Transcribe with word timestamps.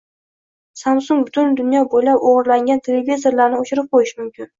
Samsung 0.81 1.19
butun 1.27 1.51
dunyo 1.59 1.81
bo‘ylab 1.91 2.25
o‘g‘irlangan 2.31 2.81
televizorlarini 2.89 3.61
o‘chirib 3.65 3.91
qo‘yishi 3.93 4.19
mumkin 4.23 4.49